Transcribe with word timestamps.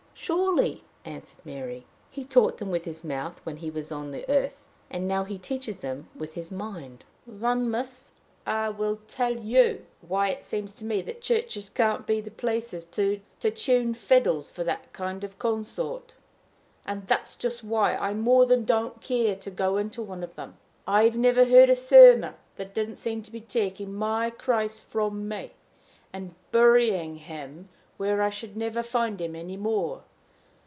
"Surely," 0.13 0.83
answered 1.03 1.43
Mary. 1.43 1.87
"He 2.11 2.23
taught 2.23 2.59
them 2.59 2.69
with 2.69 2.85
his 2.85 3.03
mouth 3.03 3.41
when 3.43 3.57
he 3.57 3.71
was 3.71 3.91
on 3.91 4.11
the 4.11 4.29
earth; 4.29 4.67
and 4.87 5.07
now 5.07 5.23
he 5.23 5.39
teaches 5.39 5.77
them 5.77 6.09
with 6.15 6.35
his 6.35 6.51
mind." 6.51 7.03
"Then, 7.25 7.71
miss, 7.71 8.11
I 8.45 8.69
will 8.69 8.99
tell 9.07 9.35
you 9.39 9.83
why 10.07 10.27
it 10.29 10.45
seems 10.45 10.73
to 10.75 10.85
me 10.85 11.01
that 11.01 11.23
churches 11.23 11.71
can't 11.71 12.05
be 12.05 12.21
the 12.21 12.29
places 12.29 12.85
to 12.87 13.19
tune 13.39 13.93
the 13.93 13.97
fiddles 13.97 14.51
for 14.51 14.63
that 14.63 14.93
kind 14.93 15.23
of 15.23 15.39
consort 15.39 16.13
and 16.85 17.07
that's 17.07 17.35
just 17.35 17.63
why 17.63 17.95
I 17.95 18.13
more 18.13 18.45
than 18.45 18.63
don't 18.63 19.01
care 19.01 19.35
to 19.37 19.49
go 19.49 19.77
into 19.77 20.03
one 20.03 20.21
of 20.21 20.35
them: 20.35 20.55
I 20.87 21.09
never 21.09 21.45
heard 21.45 21.69
a 21.69 21.75
sermon 21.75 22.35
that 22.57 22.75
didn't 22.75 22.97
seem 22.97 23.23
to 23.23 23.31
be 23.31 23.41
taking 23.41 23.91
my 23.91 24.29
Christ 24.29 24.83
from 24.83 25.27
me, 25.27 25.53
and 26.13 26.35
burying 26.51 27.15
him 27.15 27.69
where 27.97 28.21
I 28.21 28.29
should 28.29 28.55
never 28.55 28.83
find 28.83 29.19
him 29.19 29.35
any 29.35 29.57
more. 29.57 30.03